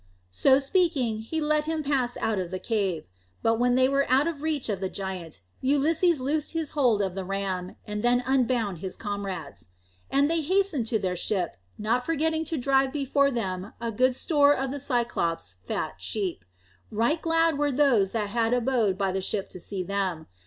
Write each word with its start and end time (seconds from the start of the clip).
So 0.31 0.57
speaking, 0.57 1.19
he 1.19 1.39
let 1.39 1.65
him 1.65 1.83
pass 1.83 2.17
out 2.17 2.39
of 2.39 2.49
the 2.49 2.57
cave. 2.57 3.07
But 3.43 3.59
when 3.59 3.75
they 3.75 3.87
were 3.87 4.09
out 4.09 4.25
of 4.25 4.41
reach 4.41 4.67
of 4.67 4.79
the 4.79 4.89
giant, 4.89 5.41
Ulysses 5.61 6.19
loosed 6.19 6.53
his 6.53 6.71
hold 6.71 7.03
of 7.03 7.13
the 7.13 7.23
ram, 7.23 7.75
and 7.85 8.01
then 8.01 8.23
unbound 8.25 8.79
his 8.79 8.95
comrades. 8.95 9.67
And 10.09 10.27
they 10.27 10.41
hastened 10.41 10.87
to 10.87 10.97
their 10.97 11.15
ship, 11.15 11.55
not 11.77 12.03
forgetting 12.03 12.45
to 12.45 12.57
drive 12.57 12.91
before 12.91 13.29
them 13.29 13.73
a 13.79 13.91
good 13.91 14.15
store 14.15 14.55
of 14.55 14.71
the 14.71 14.79
Cyclops' 14.79 15.57
fat 15.67 15.93
sheep. 16.01 16.45
Right 16.89 17.21
glad 17.21 17.59
were 17.59 17.71
those 17.71 18.11
that 18.11 18.29
had 18.31 18.55
abode 18.55 18.97
by 18.97 19.11
the 19.11 19.21
ship 19.21 19.49
to 19.49 19.59
see 19.59 19.83
them. 19.83 20.25